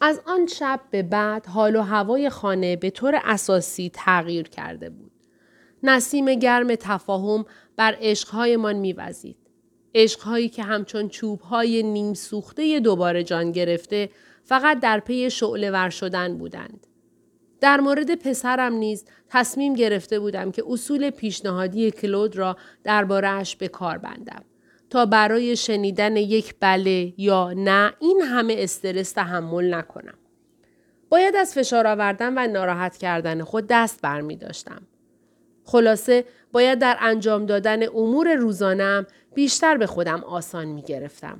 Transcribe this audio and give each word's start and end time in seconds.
از 0.00 0.20
آن 0.26 0.46
شب 0.46 0.80
به 0.90 1.02
بعد 1.02 1.46
حال 1.46 1.76
و 1.76 1.80
هوای 1.80 2.30
خانه 2.30 2.76
به 2.76 2.90
طور 2.90 3.20
اساسی 3.24 3.90
تغییر 3.94 4.48
کرده 4.48 4.90
بود. 4.90 5.12
نسیم 5.82 6.34
گرم 6.34 6.74
تفاهم 6.74 7.44
بر 7.76 7.96
عشقهایمان 8.00 8.76
میوزید. 8.76 9.36
عشقهایی 9.94 10.48
که 10.48 10.62
همچون 10.62 11.08
چوبهای 11.08 11.82
نیم 11.82 12.14
سوخته 12.14 12.80
دوباره 12.80 13.24
جان 13.24 13.52
گرفته 13.52 14.10
فقط 14.44 14.80
در 14.80 15.00
پی 15.00 15.30
شعله 15.30 15.70
ور 15.70 15.90
شدن 15.90 16.38
بودند. 16.38 16.86
در 17.60 17.80
مورد 17.80 18.14
پسرم 18.14 18.72
نیز 18.72 19.04
تصمیم 19.28 19.74
گرفته 19.74 20.20
بودم 20.20 20.50
که 20.50 20.64
اصول 20.68 21.10
پیشنهادی 21.10 21.90
کلود 21.90 22.36
را 22.36 22.56
دربارهاش 22.84 23.56
به 23.56 23.68
کار 23.68 23.98
بندم 23.98 24.44
تا 24.90 25.06
برای 25.06 25.56
شنیدن 25.56 26.16
یک 26.16 26.54
بله 26.60 27.14
یا 27.16 27.52
نه 27.52 27.92
این 27.98 28.20
همه 28.20 28.54
استرس 28.58 29.12
تحمل 29.12 29.74
نکنم. 29.74 30.18
باید 31.08 31.36
از 31.36 31.54
فشار 31.54 31.86
آوردن 31.86 32.38
و 32.38 32.52
ناراحت 32.52 32.96
کردن 32.96 33.42
خود 33.42 33.66
دست 33.66 34.02
برمی 34.02 34.36
داشتم. 34.36 34.82
خلاصه 35.64 36.24
باید 36.52 36.78
در 36.78 36.96
انجام 37.00 37.46
دادن 37.46 37.88
امور 37.88 38.34
روزانم 38.34 39.06
بیشتر 39.34 39.76
به 39.76 39.86
خودم 39.86 40.24
آسان 40.24 40.64
می 40.64 40.82
گرفتم. 40.82 41.38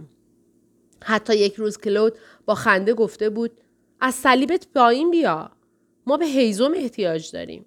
حتی 1.05 1.37
یک 1.37 1.55
روز 1.55 1.79
کلود 1.79 2.19
با 2.47 2.55
خنده 2.55 2.95
گفته 2.95 3.31
بود 3.31 3.51
از 4.01 4.15
صلیبت 4.15 4.67
پایین 4.75 5.11
بیا. 5.11 5.51
ما 6.07 6.17
به 6.17 6.27
هیزم 6.27 6.73
احتیاج 6.77 7.33
داریم. 7.33 7.67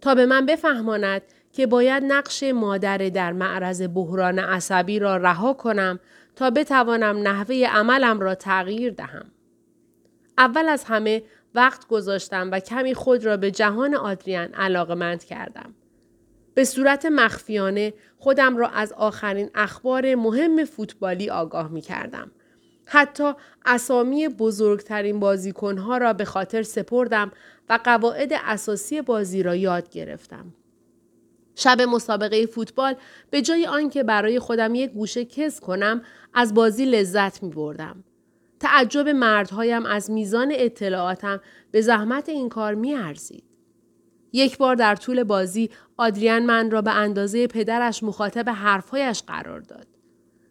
تا 0.00 0.14
به 0.14 0.26
من 0.26 0.46
بفهماند 0.46 1.22
که 1.58 1.66
باید 1.66 2.04
نقش 2.04 2.42
مادر 2.42 2.98
در 2.98 3.32
معرض 3.32 3.82
بحران 3.94 4.38
عصبی 4.38 4.98
را 4.98 5.16
رها 5.16 5.52
کنم 5.52 6.00
تا 6.36 6.50
بتوانم 6.50 7.28
نحوه 7.28 7.66
عملم 7.70 8.20
را 8.20 8.34
تغییر 8.34 8.92
دهم. 8.92 9.24
اول 10.38 10.68
از 10.68 10.84
همه 10.84 11.22
وقت 11.54 11.86
گذاشتم 11.86 12.50
و 12.52 12.60
کمی 12.60 12.94
خود 12.94 13.24
را 13.24 13.36
به 13.36 13.50
جهان 13.50 13.94
آدریان 13.94 14.54
علاقمند 14.54 15.24
کردم. 15.24 15.74
به 16.54 16.64
صورت 16.64 17.06
مخفیانه 17.06 17.94
خودم 18.18 18.56
را 18.56 18.68
از 18.68 18.92
آخرین 18.92 19.50
اخبار 19.54 20.14
مهم 20.14 20.64
فوتبالی 20.64 21.30
آگاه 21.30 21.68
می 21.68 21.80
کردم. 21.80 22.30
حتی 22.84 23.32
اسامی 23.66 24.28
بزرگترین 24.28 25.20
بازیکنها 25.20 25.98
را 25.98 26.12
به 26.12 26.24
خاطر 26.24 26.62
سپردم 26.62 27.32
و 27.68 27.78
قواعد 27.84 28.32
اساسی 28.44 29.02
بازی 29.02 29.42
را 29.42 29.54
یاد 29.54 29.90
گرفتم. 29.90 30.52
شب 31.58 31.80
مسابقه 31.82 32.46
فوتبال 32.46 32.94
به 33.30 33.42
جای 33.42 33.66
آنکه 33.66 34.02
برای 34.02 34.38
خودم 34.38 34.74
یک 34.74 34.90
گوشه 34.90 35.24
کز 35.24 35.60
کنم 35.60 36.02
از 36.34 36.54
بازی 36.54 36.84
لذت 36.84 37.42
می 37.42 37.50
بردم. 37.50 38.04
تعجب 38.60 39.08
مردهایم 39.08 39.86
از 39.86 40.10
میزان 40.10 40.52
اطلاعاتم 40.54 41.40
به 41.70 41.80
زحمت 41.80 42.28
این 42.28 42.48
کار 42.48 42.74
می 42.74 42.94
ارزید. 42.94 43.44
یک 44.32 44.58
بار 44.58 44.74
در 44.74 44.96
طول 44.96 45.22
بازی 45.22 45.70
آدریان 45.96 46.42
من 46.42 46.70
را 46.70 46.82
به 46.82 46.90
اندازه 46.90 47.46
پدرش 47.46 48.02
مخاطب 48.02 48.48
حرفهایش 48.48 49.22
قرار 49.26 49.60
داد. 49.60 49.86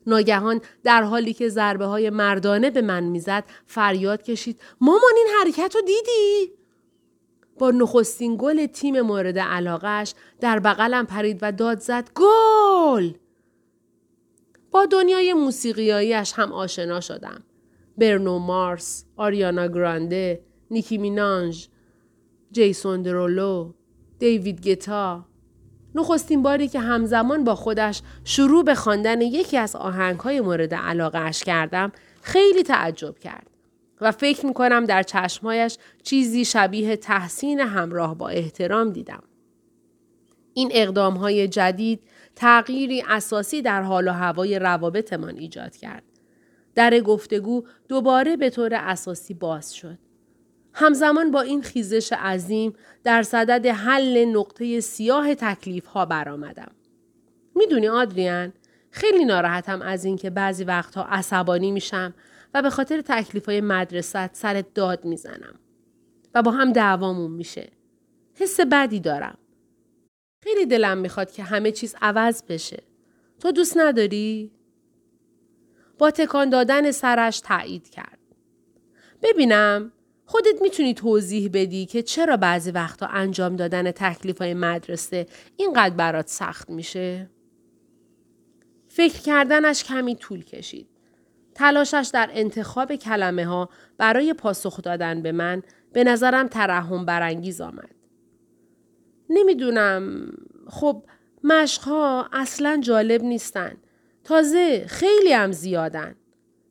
ناگهان 0.07 0.61
در 0.83 1.03
حالی 1.03 1.33
که 1.33 1.49
ضربه 1.49 1.85
های 1.85 2.09
مردانه 2.09 2.69
به 2.69 2.81
من 2.81 3.03
می‌زد 3.03 3.43
فریاد 3.65 4.23
کشید 4.23 4.61
مامان 4.81 5.13
این 5.15 5.27
حرکت 5.39 5.75
رو 5.75 5.81
دیدی؟ 5.81 6.57
با 7.59 7.71
نخستین 7.71 8.37
گل 8.39 8.65
تیم 8.65 9.01
مورد 9.01 9.39
علاقش 9.39 10.13
در 10.39 10.59
بغلم 10.59 11.05
پرید 11.05 11.39
و 11.41 11.51
داد 11.51 11.79
زد 11.79 12.09
گل! 12.15 13.11
با 14.71 14.85
دنیای 14.85 15.33
موسیقیاییش 15.33 16.33
هم 16.35 16.51
آشنا 16.51 16.99
شدم. 16.99 17.43
برنو 17.97 18.39
مارس، 18.39 19.05
آریانا 19.15 19.67
گرانده، 19.67 20.43
نیکی 20.71 20.97
مینانج، 20.97 21.67
جیسون 22.51 23.01
درولو، 23.01 23.73
دیوید 24.19 24.67
گتا، 24.67 25.25
نخستین 25.95 26.43
باری 26.43 26.67
که 26.67 26.79
همزمان 26.79 27.43
با 27.43 27.55
خودش 27.55 28.01
شروع 28.23 28.63
به 28.63 28.75
خواندن 28.75 29.21
یکی 29.21 29.57
از 29.57 29.75
آهنگهای 29.75 30.41
مورد 30.41 30.73
علاقه 30.73 31.19
اش 31.19 31.43
کردم 31.43 31.91
خیلی 32.21 32.63
تعجب 32.63 33.19
کرد 33.19 33.56
و 34.01 34.11
فکر 34.11 34.45
می 34.45 34.53
کنم 34.53 34.85
در 34.85 35.03
چشمهایش 35.03 35.77
چیزی 36.03 36.45
شبیه 36.45 36.95
تحسین 36.95 37.59
همراه 37.59 38.17
با 38.17 38.29
احترام 38.29 38.89
دیدم. 38.89 39.23
این 40.53 40.71
اقدام 40.73 41.13
های 41.13 41.47
جدید 41.47 42.03
تغییری 42.35 43.03
اساسی 43.07 43.61
در 43.61 43.81
حال 43.81 44.07
و 44.07 44.11
هوای 44.11 44.59
روابطمان 44.59 45.37
ایجاد 45.37 45.75
کرد. 45.75 46.03
در 46.75 46.99
گفتگو 46.99 47.63
دوباره 47.87 48.37
به 48.37 48.49
طور 48.49 48.73
اساسی 48.73 49.33
باز 49.33 49.75
شد. 49.75 49.97
همزمان 50.73 51.31
با 51.31 51.41
این 51.41 51.61
خیزش 51.61 52.13
عظیم 52.13 52.73
در 53.03 53.23
صدد 53.23 53.65
حل 53.65 54.25
نقطه 54.25 54.79
سیاه 54.79 55.35
تکلیف 55.35 55.85
ها 55.85 56.05
برآمدم. 56.05 56.71
می‌دونی 57.55 57.87
آدریان 57.87 58.53
خیلی 58.91 59.25
ناراحتم 59.25 59.81
از 59.81 60.05
اینکه 60.05 60.29
بعضی 60.29 60.63
وقتها 60.63 61.03
عصبانی 61.03 61.71
میشم 61.71 62.13
و 62.53 62.61
به 62.61 62.69
خاطر 62.69 63.01
تکلیف 63.01 63.45
های 63.45 63.61
مدرسه 63.61 64.29
سر 64.33 64.63
داد 64.75 65.05
می‌زنم 65.05 65.59
و 66.33 66.41
با 66.41 66.51
هم 66.51 66.73
دعوامون 66.73 67.31
میشه. 67.31 67.71
حس 68.33 68.59
بدی 68.59 68.99
دارم. 68.99 69.37
خیلی 70.43 70.65
دلم 70.65 70.97
می‌خواد 70.97 71.31
که 71.31 71.43
همه 71.43 71.71
چیز 71.71 71.95
عوض 72.01 72.43
بشه. 72.43 72.83
تو 73.39 73.51
دوست 73.51 73.77
نداری؟ 73.77 74.51
با 75.97 76.11
تکان 76.11 76.49
دادن 76.49 76.91
سرش 76.91 77.39
تایید 77.39 77.89
کرد. 77.89 78.19
ببینم 79.21 79.91
خودت 80.25 80.61
می‌تونی 80.61 80.93
توضیح 80.93 81.49
بدی 81.53 81.85
که 81.85 82.01
چرا 82.01 82.37
بعضی 82.37 82.71
وقتا 82.71 83.05
انجام 83.07 83.55
دادن 83.55 83.91
تکلیف 83.91 84.37
های 84.37 84.53
مدرسه 84.53 85.25
اینقدر 85.57 85.95
برات 85.95 86.27
سخت 86.27 86.69
میشه؟ 86.69 87.29
فکر 88.87 89.21
کردنش 89.21 89.83
کمی 89.83 90.15
طول 90.15 90.43
کشید. 90.43 90.96
تلاشش 91.57 92.09
در 92.13 92.29
انتخاب 92.33 92.95
کلمه 92.95 93.45
ها 93.45 93.69
برای 93.97 94.33
پاسخ 94.33 94.81
دادن 94.81 95.21
به 95.21 95.31
من 95.31 95.63
به 95.93 96.03
نظرم 96.03 96.47
ترحم 96.47 97.05
برانگیز 97.05 97.61
آمد. 97.61 97.95
نمی‌دونم 99.29 100.31
خب 100.67 101.03
مشقها 101.43 102.29
اصلا 102.33 102.79
جالب 102.81 103.23
نیستن. 103.23 103.77
تازه 104.23 104.85
خیلی 104.87 105.33
هم 105.33 105.51
زیادن. 105.51 106.15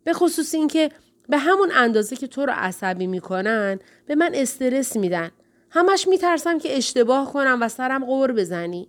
به 0.05 0.13
خصوص 0.13 0.55
اینکه 0.55 0.91
به 1.29 1.39
همون 1.39 1.73
اندازه 1.75 2.17
که 2.17 2.27
تو 2.27 2.47
رو 2.47 2.53
عصبی 2.57 3.07
می‌کنن 3.07 3.79
به 4.07 4.15
من 4.15 4.31
استرس 4.35 4.97
میدن. 4.97 5.31
همش 5.71 6.09
میترسم 6.09 6.59
که 6.59 6.77
اشتباه 6.77 7.33
کنم 7.33 7.59
و 7.61 7.69
سرم 7.69 8.05
قور 8.05 8.33
بزنی. 8.33 8.89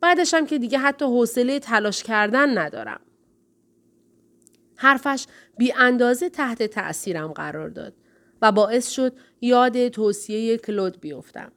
بعدشم 0.00 0.46
که 0.46 0.58
دیگه 0.58 0.78
حتی 0.78 1.04
حوصله 1.04 1.58
تلاش 1.58 2.02
کردن 2.02 2.58
ندارم. 2.58 3.00
حرفش 4.76 5.26
بی 5.58 5.72
اندازه 5.72 6.28
تحت 6.28 6.62
تأثیرم 6.62 7.32
قرار 7.32 7.68
داد 7.68 7.94
و 8.42 8.52
باعث 8.52 8.90
شد 8.90 9.12
یاد 9.40 9.88
توصیه 9.88 10.56
کلود 10.56 11.00
بیفتم. 11.00 11.52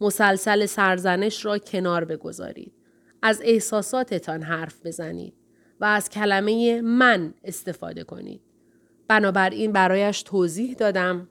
مسلسل 0.00 0.66
سرزنش 0.66 1.44
را 1.44 1.58
کنار 1.58 2.04
بگذارید. 2.04 2.72
از 3.22 3.40
احساساتتان 3.44 4.42
حرف 4.42 4.86
بزنید 4.86 5.34
و 5.80 5.84
از 5.84 6.08
کلمه 6.08 6.80
من 6.80 7.34
استفاده 7.44 8.04
کنید. 8.04 8.40
بنابراین 9.08 9.72
برایش 9.72 10.22
توضیح 10.22 10.74
دادم. 10.74 11.28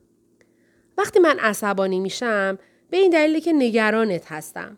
وقتی 0.98 1.20
من 1.20 1.40
عصبانی 1.40 2.00
میشم 2.00 2.58
به 2.90 2.98
این 2.98 3.12
دلیل 3.12 3.40
که 3.40 3.54
نگرانت 3.54 4.32
هستم. 4.32 4.78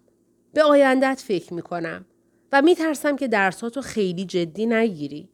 به 0.54 0.64
آیندت 0.64 1.24
فکر 1.26 1.54
می‌کنم 1.54 2.06
و 2.52 2.62
میترسم 2.62 3.16
که 3.16 3.28
درساتو 3.28 3.82
خیلی 3.82 4.26
جدی 4.26 4.66
نگیری. 4.66 5.30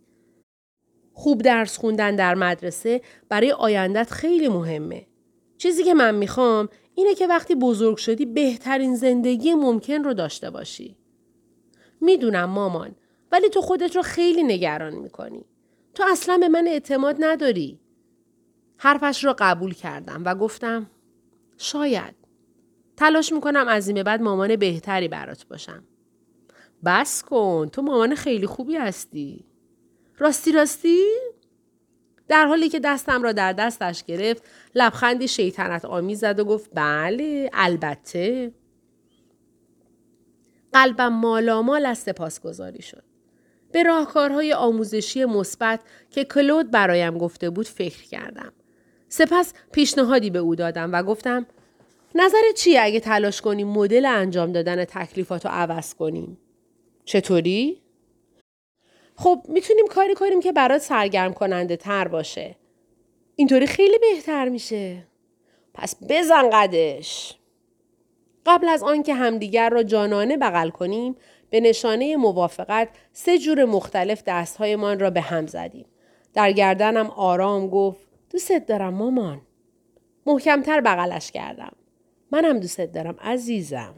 خوب 1.20 1.42
درس 1.42 1.78
خوندن 1.78 2.16
در 2.16 2.36
مدرسه 2.36 3.02
برای 3.30 3.52
آیندت 3.52 4.12
خیلی 4.12 4.48
مهمه. 4.48 5.08
چیزی 5.58 5.84
که 5.84 5.94
من 5.94 6.16
می‌خوام 6.16 6.70
اینه 6.96 7.16
که 7.16 7.28
وقتی 7.28 7.56
بزرگ 7.56 7.98
شدی 7.98 8.26
بهترین 8.26 8.96
زندگی 8.96 9.54
ممکن 9.54 10.04
رو 10.04 10.14
داشته 10.14 10.50
باشی. 10.50 10.98
می‌دونم 12.02 12.46
مامان 12.46 12.96
ولی 13.32 13.50
تو 13.50 13.62
خودت 13.62 13.96
رو 13.96 14.02
خیلی 14.02 14.44
نگران 14.44 14.96
می‌کنی. 14.96 15.46
تو 15.94 16.04
اصلا 16.12 16.38
به 16.38 16.48
من 16.48 16.68
اعتماد 16.68 17.16
نداری. 17.20 17.80
حرفش 18.78 19.26
را 19.26 19.36
قبول 19.40 19.74
کردم 19.74 20.22
و 20.26 20.36
گفتم 20.36 20.90
شاید. 21.58 22.16
تلاش 22.98 23.34
می‌کنم 23.34 23.68
از 23.68 23.88
این 23.88 23.96
به 23.96 24.04
بعد 24.04 24.22
مامان 24.22 24.56
بهتری 24.56 25.08
برات 25.08 25.48
باشم. 25.48 25.84
بس 26.86 27.24
کن 27.24 27.70
تو 27.72 27.82
مامان 27.82 28.16
خیلی 28.16 28.46
خوبی 28.46 28.76
هستی. 28.76 29.49
راستی 30.20 30.52
راستی؟ 30.52 31.06
در 32.28 32.46
حالی 32.46 32.70
که 32.70 32.80
دستم 32.80 33.24
را 33.24 33.32
در 33.32 33.54
دستش 33.54 34.04
گرفت 34.04 34.44
لبخندی 34.76 35.28
شیطنت 35.28 35.86
آمیز 35.86 36.20
زد 36.20 36.40
و 36.40 36.46
گفت 36.46 36.70
بله 36.74 37.50
البته 37.54 38.52
قلبم 40.74 41.08
مالامال 41.08 41.86
از 41.86 41.98
سپاسگزاری 41.98 42.82
شد 42.82 43.04
به 43.72 43.84
راهکارهای 43.84 44.54
آموزشی 44.54 45.26
مثبت 45.26 45.80
که 46.12 46.24
کلود 46.24 46.72
برایم 46.72 47.18
گفته 47.18 47.50
بود 47.50 47.68
فکر 47.68 48.04
کردم 48.04 48.54
سپس 49.10 49.54
پیشنهادی 49.72 50.30
به 50.30 50.40
او 50.40 50.56
دادم 50.56 50.94
و 50.94 51.04
گفتم 51.04 51.46
نظر 52.16 52.42
چیه 52.56 52.82
اگه 52.82 53.00
تلاش 53.00 53.42
کنیم 53.42 53.68
مدل 53.68 54.06
انجام 54.06 54.52
دادن 54.52 54.86
تکلیفات 54.86 55.46
رو 55.46 55.52
عوض 55.52 55.94
کنیم؟ 55.94 56.38
چطوری؟ 57.06 57.82
خب 59.20 59.46
می‌تونیم 59.48 59.88
کاری 59.88 60.16
کنیم 60.16 60.40
که 60.40 60.52
برات 60.52 60.82
سرگرم 60.82 61.34
کننده 61.34 61.78
تر 61.78 62.08
باشه. 62.08 62.56
اینطوری 63.36 63.68
خیلی 63.68 63.98
بهتر 63.98 64.50
میشه. 64.50 65.08
پس 65.74 65.96
بزن 66.10 66.50
قدش. 66.50 67.36
قبل 68.46 68.70
از 68.70 68.84
آنکه 68.84 69.14
همدیگر 69.14 69.70
را 69.70 69.84
جانانه 69.84 70.38
بغل 70.38 70.70
کنیم 70.70 71.16
به 71.50 71.60
نشانه 71.60 72.16
موافقت 72.16 72.90
سه 73.14 73.38
جور 73.38 73.66
مختلف 73.66 74.24
دستهایمان 74.28 75.00
را 75.00 75.10
به 75.10 75.22
هم 75.22 75.48
زدیم. 75.48 75.86
در 76.34 76.52
گردنم 76.52 77.10
آرام 77.10 77.70
گفت 77.70 78.08
دوست 78.30 78.52
دارم 78.68 78.94
مامان. 78.94 79.42
محکمتر 80.26 80.82
بغلش 80.82 81.32
کردم. 81.32 81.72
منم 82.32 82.60
دوست 82.60 82.82
دارم 82.82 83.16
عزیزم. 83.22 83.96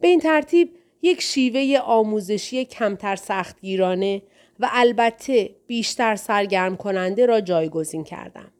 به 0.00 0.08
این 0.08 0.20
ترتیب 0.20 0.76
یک 1.04 1.20
شیوه 1.20 1.78
آموزشی 1.78 2.64
کمتر 2.64 3.16
سختگیرانه 3.16 4.22
و 4.60 4.68
البته 4.72 5.50
بیشتر 5.66 6.16
سرگرم 6.16 6.76
کننده 6.76 7.26
را 7.26 7.40
جایگزین 7.40 8.04
کردم. 8.04 8.52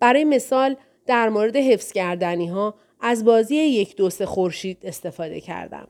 برای 0.00 0.24
مثال 0.24 0.76
در 1.06 1.28
مورد 1.28 1.56
حفظ 1.56 1.92
کردنی 1.92 2.46
ها 2.46 2.74
از 3.00 3.24
بازی 3.24 3.56
یک 3.56 3.96
دوست 3.96 4.24
خورشید 4.24 4.78
استفاده 4.82 5.40
کردم. 5.40 5.88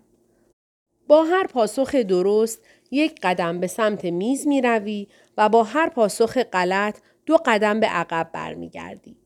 با 1.09 1.25
هر 1.25 1.47
پاسخ 1.47 1.95
درست 1.95 2.63
یک 2.91 3.21
قدم 3.23 3.61
به 3.61 3.67
سمت 3.67 4.05
میز 4.05 4.47
می 4.47 4.61
روی 4.61 5.07
و 5.37 5.49
با 5.49 5.63
هر 5.63 5.89
پاسخ 5.89 6.39
غلط 6.39 6.99
دو 7.27 7.37
قدم 7.47 7.81
به 7.81 7.87
عقب 7.87 8.31
برمیگردی. 8.33 9.17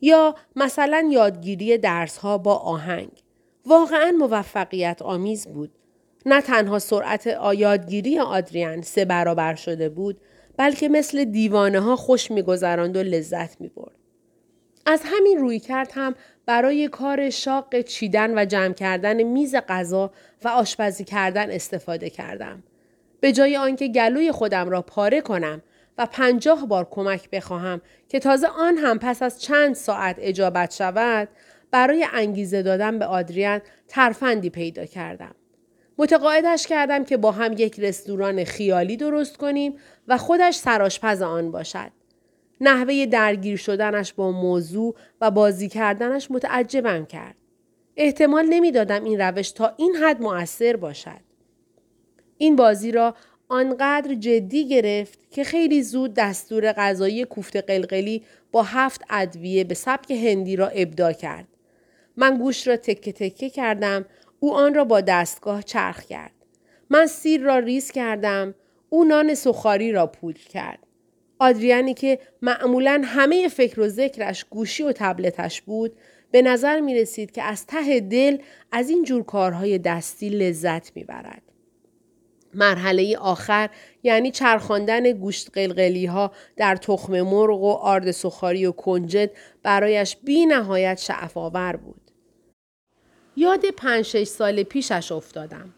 یا 0.00 0.34
مثلا 0.56 1.08
یادگیری 1.10 1.78
درس 1.78 2.16
ها 2.16 2.38
با 2.38 2.54
آهنگ. 2.54 3.22
واقعا 3.66 4.10
موفقیت 4.18 5.02
آمیز 5.02 5.46
بود. 5.46 5.70
نه 6.26 6.40
تنها 6.40 6.78
سرعت 6.78 7.26
یادگیری 7.54 8.18
آدریان 8.18 8.82
سه 8.82 9.04
برابر 9.04 9.54
شده 9.54 9.88
بود 9.88 10.20
بلکه 10.56 10.88
مثل 10.88 11.24
دیوانه 11.24 11.80
ها 11.80 11.96
خوش 11.96 12.30
میگذراند 12.30 12.96
و 12.96 13.02
لذت 13.02 13.60
می 13.60 13.68
برد. 13.68 13.94
از 14.86 15.02
همین 15.04 15.38
روی 15.38 15.58
کرد 15.58 15.92
هم 15.94 16.14
برای 16.46 16.88
کار 16.88 17.30
شاق 17.30 17.80
چیدن 17.80 18.38
و 18.38 18.44
جمع 18.44 18.74
کردن 18.74 19.22
میز 19.22 19.54
غذا 19.68 20.10
و 20.44 20.48
آشپزی 20.48 21.04
کردن 21.04 21.50
استفاده 21.50 22.10
کردم. 22.10 22.62
به 23.20 23.32
جای 23.32 23.56
آنکه 23.56 23.88
گلوی 23.88 24.32
خودم 24.32 24.70
را 24.70 24.82
پاره 24.82 25.20
کنم 25.20 25.62
و 25.98 26.06
پنجاه 26.06 26.66
بار 26.66 26.88
کمک 26.90 27.30
بخواهم 27.30 27.80
که 28.08 28.18
تازه 28.18 28.46
آن 28.46 28.76
هم 28.76 28.98
پس 28.98 29.22
از 29.22 29.42
چند 29.42 29.74
ساعت 29.74 30.16
اجابت 30.18 30.74
شود 30.74 31.28
برای 31.70 32.06
انگیزه 32.12 32.62
دادن 32.62 32.98
به 32.98 33.06
آدریان 33.06 33.60
ترفندی 33.88 34.50
پیدا 34.50 34.84
کردم. 34.84 35.34
متقاعدش 35.98 36.66
کردم 36.66 37.04
که 37.04 37.16
با 37.16 37.32
هم 37.32 37.52
یک 37.52 37.80
رستوران 37.80 38.44
خیالی 38.44 38.96
درست 38.96 39.36
کنیم 39.36 39.76
و 40.08 40.18
خودش 40.18 40.54
سراشپز 40.54 41.22
آن 41.22 41.50
باشد. 41.50 41.90
نحوه 42.60 43.06
درگیر 43.06 43.56
شدنش 43.56 44.12
با 44.12 44.30
موضوع 44.30 44.94
و 45.20 45.30
بازی 45.30 45.68
کردنش 45.68 46.30
متعجبم 46.30 47.06
کرد. 47.06 47.34
احتمال 47.96 48.46
نمی‌دادم 48.46 49.04
این 49.04 49.20
روش 49.20 49.50
تا 49.50 49.74
این 49.76 49.96
حد 49.96 50.22
مؤثر 50.22 50.76
باشد. 50.76 51.20
این 52.38 52.56
بازی 52.56 52.92
را 52.92 53.14
آنقدر 53.48 54.14
جدی 54.14 54.68
گرفت 54.68 55.18
که 55.30 55.44
خیلی 55.44 55.82
زود 55.82 56.14
دستور 56.14 56.72
غذایی 56.72 57.24
کوفت 57.24 57.56
قلقلی 57.56 58.24
با 58.52 58.62
هفت 58.62 59.04
ادویه 59.10 59.64
به 59.64 59.74
سبک 59.74 60.10
هندی 60.10 60.56
را 60.56 60.68
ابدا 60.68 61.12
کرد. 61.12 61.48
من 62.16 62.38
گوش 62.38 62.68
را 62.68 62.76
تکه 62.76 63.12
تکه 63.12 63.50
کردم 63.50 64.04
او 64.44 64.54
آن 64.54 64.74
را 64.74 64.84
با 64.84 65.00
دستگاه 65.00 65.62
چرخ 65.62 66.02
کرد. 66.02 66.32
من 66.90 67.06
سیر 67.06 67.40
را 67.40 67.58
ریز 67.58 67.90
کردم 67.90 68.54
او 68.88 69.04
نان 69.04 69.34
سخاری 69.34 69.92
را 69.92 70.06
پودر 70.06 70.40
کرد. 70.40 70.78
آدریانی 71.38 71.94
که 71.94 72.18
معمولا 72.42 73.02
همه 73.04 73.48
فکر 73.48 73.80
و 73.80 73.88
ذکرش 73.88 74.44
گوشی 74.50 74.82
و 74.82 74.92
تبلتش 74.92 75.62
بود 75.62 75.96
به 76.30 76.42
نظر 76.42 76.80
می 76.80 76.94
رسید 76.94 77.30
که 77.30 77.42
از 77.42 77.66
ته 77.66 78.00
دل 78.00 78.38
از 78.72 78.90
این 78.90 79.04
جور 79.04 79.22
کارهای 79.22 79.78
دستی 79.78 80.28
لذت 80.28 80.96
می 80.96 81.04
برد. 81.04 81.42
مرحله 82.54 83.16
آخر 83.18 83.70
یعنی 84.02 84.30
چرخاندن 84.30 85.12
گوشت 85.12 85.50
قلقلی 85.52 86.06
ها 86.06 86.32
در 86.56 86.76
تخم 86.76 87.20
مرغ 87.20 87.62
و 87.62 87.70
آرد 87.72 88.10
سخاری 88.10 88.66
و 88.66 88.72
کنجد 88.72 89.30
برایش 89.62 90.16
بی 90.16 90.46
نهایت 90.46 90.98
شعفاور 90.98 91.76
بود. 91.76 92.03
یاد 93.36 93.66
پنج 93.66 94.04
شش 94.04 94.24
سال 94.24 94.62
پیشش 94.62 95.12
افتادم. 95.12 95.74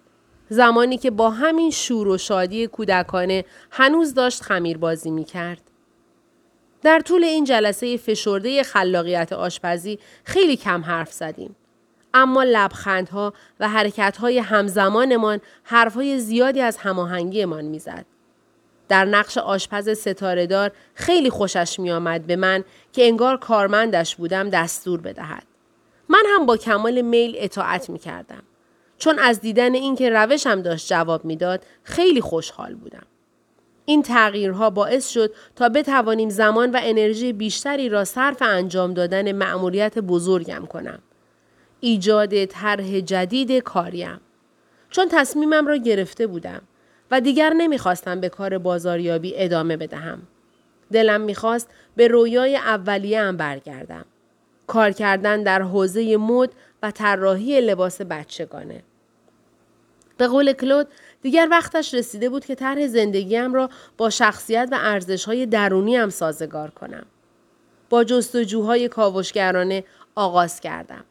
زمانی 0.49 0.99
که 0.99 1.11
با 1.11 1.31
همین 1.31 1.70
شور 1.70 2.08
و 2.08 2.19
شادی 2.19 2.67
کودکانه 2.67 3.44
هنوز 3.70 4.14
داشت 4.14 4.43
خمیر 4.43 4.79
بازی 4.79 5.11
می 5.11 5.25
کرد. 5.25 5.70
در 6.82 7.00
طول 7.00 7.25
این 7.25 7.44
جلسه 7.44 7.97
فشرده 7.97 8.62
خلاقیت 8.62 9.32
آشپزی 9.32 9.99
خیلی 10.25 10.56
کم 10.56 10.82
حرف 10.82 11.12
زدیم. 11.12 11.56
اما 12.14 12.43
لبخندها 12.43 13.32
و 13.61 13.69
حرکتهای 13.69 14.38
همزمانمان 14.38 15.41
حرفهای 15.62 16.19
زیادی 16.19 16.61
از 16.61 16.76
هماهنگیمان 16.76 17.64
می‌زد. 17.64 18.06
در 18.88 19.05
نقش 19.05 19.38
آشپز 19.38 19.99
ستارهدار 19.99 20.73
خیلی 20.94 21.31
خوشش 21.31 21.81
میآمد 21.81 22.26
به 22.26 22.37
من 22.37 22.64
که 22.93 23.06
انگار 23.06 23.37
کارمندش 23.37 24.17
بودم 24.17 24.50
دستور 24.50 25.00
بدهد. 25.00 25.56
من 26.08 26.23
هم 26.35 26.47
با 26.47 26.56
کمال 26.56 27.00
میل 27.00 27.35
اطاعت 27.38 27.91
می 27.91 27.99
کردم. 27.99 28.43
چون 28.99 29.19
از 29.19 29.41
دیدن 29.41 29.75
اینکه 29.75 30.11
روشم 30.11 30.62
داشت 30.62 30.88
جواب 30.88 31.25
می‌داد 31.25 31.64
خیلی 31.82 32.20
خوشحال 32.20 32.75
بودم. 32.75 33.06
این 33.85 34.03
تغییرها 34.03 34.70
باعث 34.70 35.08
شد 35.08 35.35
تا 35.56 35.69
بتوانیم 35.69 36.29
زمان 36.29 36.70
و 36.70 36.81
انرژی 36.82 37.32
بیشتری 37.32 37.88
را 37.88 38.05
صرف 38.05 38.43
انجام 38.43 38.94
دادن 38.94 39.32
مأموریت 39.32 39.99
بزرگم 39.99 40.67
کنم. 40.67 40.99
ایجاد 41.81 42.44
طرح 42.44 43.00
جدید 43.00 43.53
کاریم. 43.53 44.20
چون 44.91 45.08
تصمیمم 45.11 45.67
را 45.67 45.76
گرفته 45.76 46.26
بودم 46.26 46.62
و 47.11 47.20
دیگر 47.20 47.50
نمی‌خواستم 47.50 48.20
به 48.20 48.29
کار 48.29 48.58
بازاریابی 48.58 49.32
ادامه 49.37 49.76
بدهم. 49.76 50.23
دلم 50.93 51.20
می‌خواست 51.20 51.70
به 51.97 52.08
رویای 52.08 52.56
اولیه 52.56 53.32
برگردم. 53.32 54.05
کار 54.67 54.91
کردن 54.91 55.43
در 55.43 55.63
حوزه 55.63 56.17
مد 56.17 56.51
و 56.82 56.91
طراحی 56.91 57.61
لباس 57.61 58.01
بچگانه. 58.01 58.82
به 60.17 60.27
قول 60.27 60.53
کلود 60.53 60.89
دیگر 61.23 61.49
وقتش 61.51 61.94
رسیده 61.94 62.29
بود 62.29 62.44
که 62.44 62.55
طرح 62.55 62.87
زندگیم 62.87 63.55
را 63.55 63.70
با 63.96 64.11
شخصیت 64.11 64.69
و 64.73 64.79
ارزشهای 64.81 65.46
درونیم 65.46 66.08
سازگار 66.08 66.70
کنم. 66.70 67.06
با 67.91 68.05
جستجوهای 68.05 68.89
کاوشگرانه 68.89 69.85
آغاز 70.15 70.61
کردم. 70.61 71.05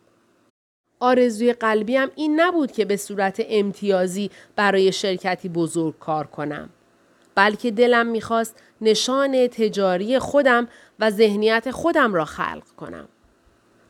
آرزوی 1.00 1.54
قلبیم 1.54 2.08
این 2.16 2.40
نبود 2.40 2.72
که 2.72 2.86
به 2.86 2.98
صورت 2.98 3.42
امتیازی 3.50 4.32
برای 4.56 4.92
شرکتی 4.92 5.50
بزرگ 5.50 6.00
کار 6.00 6.28
کنم. 6.28 6.70
بلکه 7.36 7.72
دلم 7.72 8.08
می‌خواست 8.08 8.56
نشان 8.82 9.48
تجاری 9.48 10.20
خودم 10.20 10.68
و 11.00 11.12
ذهنیت 11.12 11.72
خودم 11.72 12.14
را 12.14 12.26
خلق 12.26 12.68
کنم. 12.78 13.08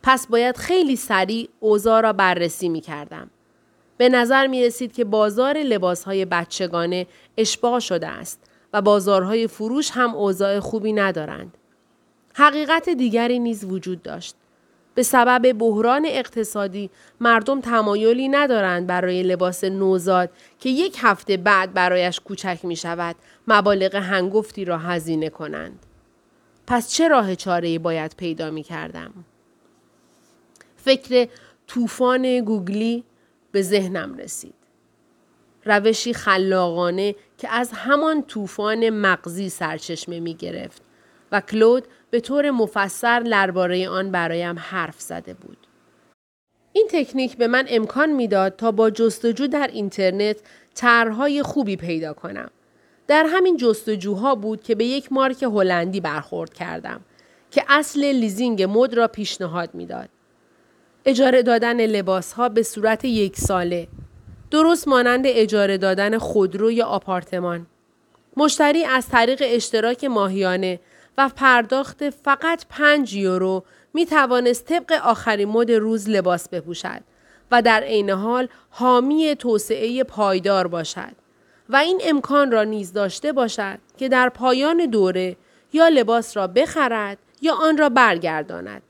پس 0.08 0.28
باید 0.28 0.58
خیلی 0.58 0.96
سریع 0.96 1.50
اوضاع 1.60 2.02
را 2.02 2.14
بررسی 2.14 2.70
می 2.70 2.82
کردم. 2.82 3.30
به 3.98 4.10
نظر 4.10 4.48
می 4.48 4.64
رسید 4.64 4.94
که 4.94 5.06
بازار 5.06 5.58
لباس 5.58 6.04
های 6.04 6.26
بچگانه 6.26 7.08
اشباع 7.38 7.80
شده 7.80 8.08
است 8.08 8.40
و 8.74 8.82
بازارهای 8.82 9.48
فروش 9.48 9.92
هم 9.94 10.16
اوضاع 10.16 10.60
خوبی 10.60 10.94
ندارند. 10.94 11.58
حقیقت 12.34 12.90
دیگری 12.90 13.40
نیز 13.40 13.64
وجود 13.64 14.04
داشت. 14.04 14.36
به 14.96 15.04
سبب 15.04 15.54
بحران 15.54 16.06
اقتصادی 16.06 16.90
مردم 17.20 17.62
تمایلی 17.62 18.30
ندارند 18.30 18.88
برای 18.88 19.24
لباس 19.24 19.64
نوزاد 19.64 20.30
که 20.60 20.70
یک 20.70 20.98
هفته 21.02 21.38
بعد 21.38 21.74
برایش 21.74 22.20
کوچک 22.20 22.60
می 22.64 22.76
شود 22.76 23.16
مبالغ 23.48 23.96
هنگفتی 23.96 24.66
را 24.66 24.78
هزینه 24.78 25.30
کنند. 25.30 25.86
پس 26.68 26.92
چه 26.92 27.08
راه 27.08 27.36
چاره 27.36 27.80
باید 27.80 28.16
پیدا 28.18 28.52
می 28.52 28.64
کردم؟ 28.64 29.14
فکر 30.86 31.28
طوفان 31.68 32.40
گوگلی 32.40 33.04
به 33.52 33.62
ذهنم 33.62 34.18
رسید. 34.18 34.54
روشی 35.66 36.14
خلاقانه 36.14 37.16
که 37.38 37.50
از 37.50 37.72
همان 37.72 38.24
طوفان 38.24 38.90
مغزی 38.90 39.50
سرچشمه 39.50 40.20
می 40.20 40.34
گرفت 40.34 40.82
و 41.32 41.42
کلود 41.42 41.88
به 42.10 42.20
طور 42.20 42.52
مفسر 42.52 43.20
درباره 43.20 43.90
آن 43.90 44.12
برایم 44.12 44.60
حرف 44.60 45.02
زده 45.02 45.34
بود. 45.34 45.58
این 46.74 46.88
تکنیک 46.92 47.38
به 47.38 47.48
من 47.48 47.66
امکان 47.70 48.10
می‌داد 48.10 48.56
تا 48.56 48.72
با 48.72 48.90
جستجو 48.90 49.48
در 49.48 49.68
اینترنت 49.68 50.38
طرحهای 50.74 51.44
خوبی 51.44 51.76
پیدا 51.76 52.14
کنم. 52.14 52.50
در 53.08 53.26
همین 53.30 53.58
جستجوها 53.58 54.36
بود 54.36 54.64
که 54.64 54.76
به 54.76 54.86
یک 54.86 55.12
مارک 55.12 55.44
هلندی 55.44 56.02
برخورد 56.02 56.54
کردم 56.54 57.02
که 57.52 57.64
اصل 57.68 58.06
لیزینگ 58.06 58.64
مد 58.70 58.94
را 58.94 59.08
پیشنهاد 59.08 59.76
می‌داد. 59.76 60.10
اجاره 61.06 61.44
دادن 61.44 61.86
لباس 61.86 62.34
ها 62.34 62.50
به 62.50 62.64
صورت 62.64 63.06
یک 63.06 63.38
ساله. 63.38 63.88
درست 64.52 64.88
مانند 64.88 65.24
اجاره 65.28 65.78
دادن 65.78 66.18
خودرو 66.18 66.72
یا 66.72 66.86
آپارتمان. 66.86 67.68
مشتری 68.38 68.86
از 68.86 69.08
طریق 69.10 69.44
اشتراک 69.46 70.04
ماهیانه 70.04 70.80
و 71.18 71.30
پرداخت 71.36 72.10
فقط 72.10 72.66
5 72.70 73.14
یورو 73.14 73.64
می 73.94 74.06
توانست 74.06 74.66
طبق 74.66 74.92
آخرین 75.04 75.50
مد 75.50 75.72
روز 75.72 76.10
لباس 76.10 76.50
بپوشد 76.50 77.02
و 77.52 77.62
در 77.62 77.82
عین 77.82 78.10
حال 78.10 78.48
حامی 78.70 79.36
توسعه 79.36 80.04
پایدار 80.04 80.68
باشد 80.68 81.16
و 81.70 81.76
این 81.76 82.02
امکان 82.06 82.52
را 82.52 82.64
نیز 82.64 82.94
داشته 82.94 83.32
باشد 83.32 83.80
که 83.98 84.10
در 84.10 84.30
پایان 84.30 84.86
دوره 84.86 85.36
یا 85.74 85.88
لباس 85.88 86.38
را 86.38 86.48
بخرد 86.48 87.18
یا 87.42 87.56
آن 87.56 87.78
را 87.78 87.90
برگرداند 87.90 88.82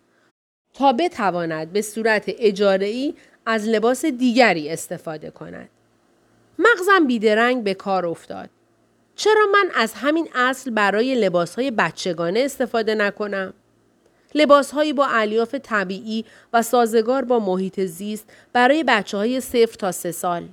تا 0.76 0.94
بتواند 0.94 1.74
به 1.74 1.82
صورت 1.82 2.24
اجاره‌ای 2.28 3.14
از 3.46 3.68
لباس 3.68 4.06
دیگری 4.06 4.70
استفاده 4.70 5.30
کند. 5.30 5.70
مغزم 6.60 7.08
بیدرنگ 7.08 7.64
به 7.64 7.74
کار 7.74 8.06
افتاد. 8.06 8.50
چرا 9.16 9.46
من 9.54 9.70
از 9.76 9.94
همین 9.94 10.30
اصل 10.36 10.72
برای 10.72 11.16
لباسهای 11.16 11.72
بچگانه 11.72 12.40
استفاده 12.40 12.96
نکنم؟ 12.96 13.54
لباسهایی 14.36 14.94
با 14.94 15.08
الیاف 15.08 15.56
طبیعی 15.56 16.26
و 16.54 16.62
سازگار 16.62 17.26
با 17.26 17.40
محیط 17.40 17.80
زیست 17.80 18.30
برای 18.54 18.84
بچه 18.84 19.18
های 19.18 19.42
صفر 19.42 19.76
تا 19.76 19.92
سه 19.92 20.12
سال. 20.12 20.48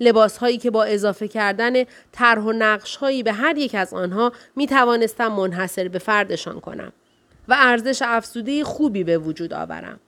لباسهایی 0.00 0.58
که 0.58 0.70
با 0.70 0.84
اضافه 0.84 1.28
کردن 1.28 1.84
طرح 2.12 2.42
و 2.42 2.52
نقشهایی 2.52 3.22
به 3.22 3.32
هر 3.32 3.58
یک 3.58 3.74
از 3.74 3.94
آنها 3.94 4.32
می 4.56 4.66
توانستم 4.66 5.28
منحصر 5.28 5.88
به 5.88 5.98
فردشان 5.98 6.60
کنم 6.60 6.92
و 7.48 7.54
ارزش 7.58 8.02
افزوده 8.02 8.64
خوبی 8.64 9.04
به 9.04 9.18
وجود 9.18 9.52
آورم. 9.52 10.00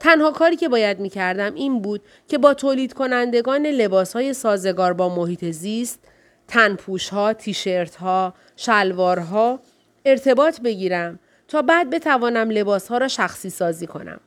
تنها 0.00 0.30
کاری 0.30 0.56
که 0.56 0.68
باید 0.68 1.00
می 1.00 1.08
کردم 1.08 1.54
این 1.54 1.82
بود 1.82 2.00
که 2.28 2.38
با 2.38 2.54
تولید 2.54 2.92
کنندگان 2.92 3.66
لباس 3.66 4.12
های 4.12 4.34
سازگار 4.34 4.92
با 4.92 5.16
محیط 5.16 5.44
زیست، 5.44 6.00
تنپوش 6.48 7.08
ها، 7.08 7.32
تیشرت 7.32 7.96
ها، 7.96 8.34
شلوار 8.56 9.18
ها 9.18 9.60
ارتباط 10.04 10.60
بگیرم 10.60 11.18
تا 11.48 11.62
بعد 11.62 11.90
بتوانم 11.90 12.50
لباس 12.50 12.88
ها 12.88 12.98
را 12.98 13.08
شخصی 13.08 13.50
سازی 13.50 13.86
کنم. 13.86 14.20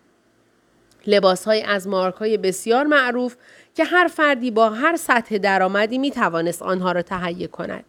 لباس 1.07 1.45
های 1.45 1.61
از 1.61 1.87
مارک 1.87 2.15
های 2.15 2.37
بسیار 2.37 2.85
معروف 2.85 3.35
که 3.75 3.83
هر 3.83 4.07
فردی 4.07 4.51
با 4.51 4.69
هر 4.69 4.95
سطح 4.95 5.37
درآمدی 5.37 5.97
می 5.97 6.11
توانست 6.11 6.61
آنها 6.61 6.91
را 6.91 7.01
تهیه 7.01 7.47
کند. 7.47 7.83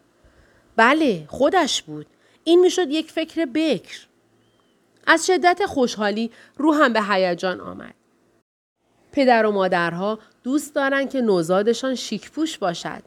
بله 0.77 1.25
خودش 1.29 1.83
بود. 1.83 2.07
این 2.45 2.61
می‌شد 2.61 2.91
یک 2.91 3.11
فکر 3.11 3.45
بکر. 3.45 4.07
از 5.07 5.27
شدت 5.27 5.67
خوشحالی 5.67 6.31
روحم 6.57 6.93
به 6.93 7.03
هیجان 7.03 7.61
آمد. 7.61 7.95
پدر 9.13 9.47
و 9.47 9.53
مادرها 9.53 10.19
دوست 10.43 10.75
دارند 10.75 11.11
که 11.11 11.21
نوزادشان 11.21 11.95
شیکپوش 11.95 12.59
باشد. 12.59 13.03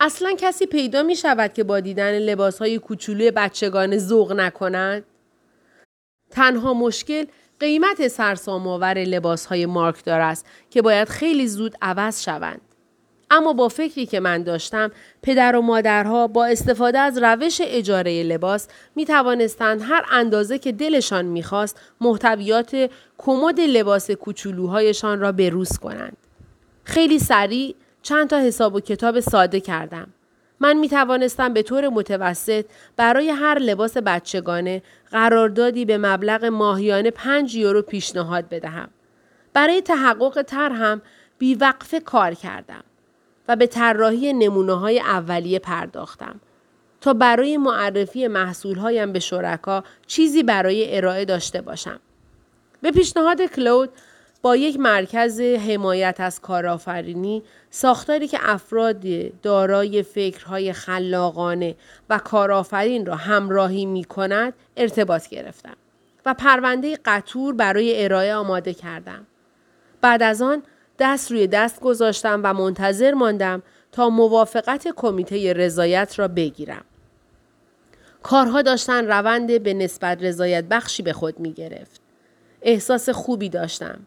اصلا 0.00 0.34
کسی 0.38 0.66
پیدا 0.66 1.02
می 1.02 1.16
شود 1.16 1.52
که 1.52 1.64
با 1.64 1.80
دیدن 1.80 2.18
لباس 2.18 2.58
های 2.58 2.78
کوچولوی 2.78 3.30
بچگانه 3.30 3.98
ذوق 3.98 4.32
نکند؟ 4.32 5.04
تنها 6.30 6.74
مشکل 6.74 7.24
قیمت 7.60 8.08
سرسام‌آور 8.08 8.98
لباس 8.98 9.46
های 9.46 9.66
مارکدار 9.66 10.20
است 10.20 10.46
که 10.70 10.82
باید 10.82 11.08
خیلی 11.08 11.46
زود 11.46 11.76
عوض 11.82 12.22
شوند. 12.22 12.60
اما 13.34 13.52
با 13.52 13.68
فکری 13.68 14.06
که 14.06 14.20
من 14.20 14.42
داشتم 14.42 14.90
پدر 15.22 15.56
و 15.56 15.62
مادرها 15.62 16.26
با 16.26 16.46
استفاده 16.46 16.98
از 16.98 17.18
روش 17.18 17.60
اجاره 17.64 18.22
لباس 18.22 18.68
می 18.96 19.04
توانستند 19.04 19.82
هر 19.82 20.04
اندازه 20.10 20.58
که 20.58 20.72
دلشان 20.72 21.24
می‌خواست 21.24 21.80
محتویات 22.00 22.90
کمد 23.18 23.60
لباس 23.60 24.10
کوچولوهایشان 24.10 25.20
را 25.20 25.32
بروز 25.32 25.78
کنند. 25.78 26.16
خیلی 26.84 27.18
سریع 27.18 27.74
چند 28.02 28.28
تا 28.28 28.38
حساب 28.38 28.74
و 28.74 28.80
کتاب 28.80 29.20
ساده 29.20 29.60
کردم. 29.60 30.06
من 30.60 30.76
می 30.76 30.88
توانستم 30.88 31.52
به 31.52 31.62
طور 31.62 31.88
متوسط 31.88 32.64
برای 32.96 33.30
هر 33.30 33.58
لباس 33.58 33.96
بچگانه 33.96 34.82
قراردادی 35.10 35.84
به 35.84 35.98
مبلغ 35.98 36.44
ماهیانه 36.44 37.10
5 37.10 37.54
یورو 37.54 37.82
پیشنهاد 37.82 38.48
بدهم. 38.48 38.88
برای 39.52 39.80
تحقق 39.80 40.42
طرحم 40.42 41.02
بیوقفه 41.38 42.00
کار 42.00 42.34
کردم. 42.34 42.84
به 43.56 43.66
طراحی 43.66 44.32
نمونه 44.32 44.74
های 44.74 45.00
اولیه 45.00 45.58
پرداختم 45.58 46.40
تا 47.00 47.14
برای 47.14 47.56
معرفی 47.56 48.28
محصولهایم 48.28 49.12
به 49.12 49.18
شرکا 49.18 49.84
چیزی 50.06 50.42
برای 50.42 50.96
ارائه 50.96 51.24
داشته 51.24 51.60
باشم. 51.60 52.00
به 52.82 52.90
پیشنهاد 52.90 53.42
کلود 53.42 53.90
با 54.42 54.56
یک 54.56 54.80
مرکز 54.80 55.40
حمایت 55.40 56.16
از 56.18 56.40
کارآفرینی 56.40 57.42
ساختاری 57.70 58.28
که 58.28 58.38
افراد 58.42 59.04
دارای 59.42 60.02
فکرهای 60.02 60.72
خلاقانه 60.72 61.76
و 62.10 62.18
کارآفرین 62.18 63.06
را 63.06 63.16
همراهی 63.16 63.86
می 63.86 64.04
کند 64.04 64.52
ارتباط 64.76 65.28
گرفتم 65.28 65.76
و 66.26 66.34
پرونده 66.34 66.98
قطور 67.04 67.54
برای 67.54 68.04
ارائه 68.04 68.34
آماده 68.34 68.74
کردم. 68.74 69.26
بعد 70.00 70.22
از 70.22 70.42
آن 70.42 70.62
دست 70.98 71.30
روی 71.30 71.46
دست 71.46 71.80
گذاشتم 71.80 72.40
و 72.44 72.54
منتظر 72.54 73.14
ماندم 73.14 73.62
تا 73.92 74.08
موافقت 74.08 74.88
کمیته 74.96 75.52
رضایت 75.52 76.18
را 76.18 76.28
بگیرم. 76.28 76.84
کارها 78.22 78.62
داشتن 78.62 79.06
روند 79.06 79.62
به 79.62 79.74
نسبت 79.74 80.22
رضایت 80.22 80.64
بخشی 80.64 81.02
به 81.02 81.12
خود 81.12 81.40
می 81.40 81.52
گرفت. 81.52 82.00
احساس 82.62 83.08
خوبی 83.08 83.48
داشتم. 83.48 83.98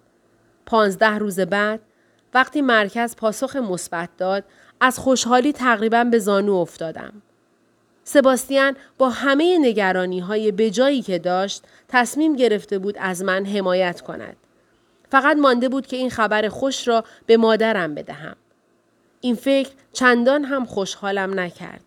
پانزده 0.66 1.18
روز 1.18 1.40
بعد 1.40 1.80
وقتی 2.34 2.62
مرکز 2.62 3.16
پاسخ 3.16 3.56
مثبت 3.56 4.10
داد 4.18 4.44
از 4.80 5.00
خوشحالی 5.00 5.54
تقریبا 5.54 6.04
به 6.04 6.20
زانو 6.20 6.54
افتادم. 6.54 7.22
سباستیان 8.04 8.76
با 8.98 9.10
همه 9.10 9.58
نگرانی 9.62 10.20
های 10.20 10.52
بجایی 10.52 11.02
که 11.02 11.20
داشت 11.20 11.64
تصمیم 11.88 12.36
گرفته 12.36 12.80
بود 12.80 12.98
از 13.00 13.24
من 13.24 13.46
حمایت 13.46 14.02
کند. 14.02 14.38
فقط 15.12 15.38
مانده 15.38 15.70
بود 15.70 15.88
که 15.88 15.98
این 15.98 16.10
خبر 16.10 16.50
خوش 16.50 16.88
را 16.88 17.04
به 17.26 17.38
مادرم 17.38 17.96
بدهم. 17.96 18.36
این 19.22 19.36
فکر 19.36 19.70
چندان 19.94 20.44
هم 20.44 20.66
خوشحالم 20.66 21.40
نکرد. 21.40 21.82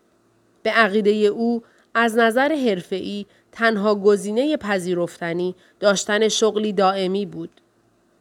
به 0.63 0.69
عقیده 0.69 1.11
او 1.11 1.63
از 1.93 2.17
نظر 2.17 2.55
حرفه‌ای 2.55 3.25
تنها 3.51 3.95
گزینه 3.95 4.57
پذیرفتنی 4.57 5.55
داشتن 5.79 6.27
شغلی 6.27 6.73
دائمی 6.73 7.25
بود. 7.25 7.49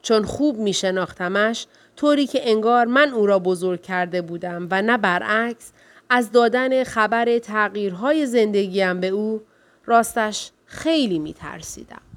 چون 0.02 0.24
خوب 0.24 0.58
می 0.58 0.72
شناختمش 0.72 1.66
طوری 1.96 2.26
که 2.26 2.50
انگار 2.50 2.86
من 2.86 3.08
او 3.08 3.26
را 3.26 3.38
بزرگ 3.38 3.82
کرده 3.82 4.22
بودم 4.22 4.68
و 4.70 4.82
نه 4.82 4.98
برعکس 4.98 5.72
از 6.10 6.32
دادن 6.32 6.84
خبر 6.84 7.38
تغییرهای 7.38 8.26
زندگیم 8.26 9.00
به 9.00 9.08
او 9.08 9.42
راستش 9.86 10.50
خیلی 10.66 11.18
می 11.18 11.34
ترسیدم. 11.34 12.07